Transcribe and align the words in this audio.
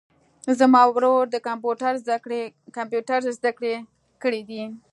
زما 0.59 0.81
ورور 0.95 1.23
د 1.29 1.35
کمپیوټر 3.17 3.19
زده 3.39 3.51
کړي 3.61 3.73
کړیدي 4.21 4.63